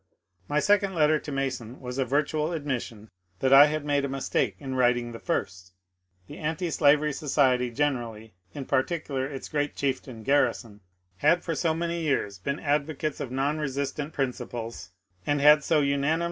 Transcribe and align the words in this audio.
My 0.47 0.59
second 0.59 0.95
letter 0.95 1.19
to 1.19 1.31
Mason 1.31 1.79
was 1.79 1.99
a 1.99 2.05
virtual 2.05 2.53
admission 2.53 3.11
tiiat 3.39 3.53
I 3.53 3.65
had 3.67 3.85
made 3.85 4.03
a 4.03 4.09
mistake 4.09 4.55
in 4.57 4.73
writing 4.73 5.11
the 5.11 5.19
first. 5.19 5.73
The 6.25 6.39
Antislavery 6.39 7.13
Society 7.13 7.69
generally, 7.69 8.33
in 8.55 8.65
particular 8.65 9.27
its 9.27 9.47
great 9.47 9.75
chieftain 9.75 10.23
Garrison, 10.23 10.81
had 11.17 11.43
for 11.43 11.53
so 11.53 11.75
many 11.75 12.01
years 12.01 12.39
been 12.39 12.59
advocates 12.59 13.19
of 13.19 13.29
non 13.29 13.59
resistance 13.59 14.15
prin 14.15 14.29
1 14.33 14.47
Boston, 14.49 14.91
April 15.27 15.27
10, 15.27 15.37
1863. 15.37 16.17